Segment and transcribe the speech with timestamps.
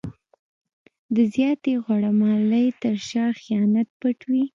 [1.15, 4.43] د زیاتې غوړه مالۍ تر شا خیانت پټ وي.